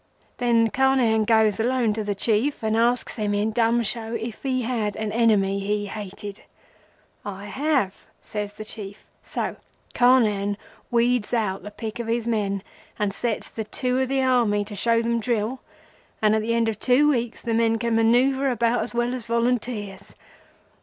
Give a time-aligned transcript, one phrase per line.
[0.37, 4.63] Then Carnehan goes alone to the Chief, and asks him in dumb show if he
[4.63, 6.41] had an enemy he hated.
[7.23, 9.05] 'I have,' says the Chief.
[9.21, 9.57] So
[9.93, 10.57] Carnehan
[10.89, 12.63] weeds out the pick of his men,
[12.97, 15.61] and sets the two of the Army to show them drill
[16.19, 19.25] and at the end of two weeks the men can manœuvre about as well as
[19.27, 20.15] Volunteers.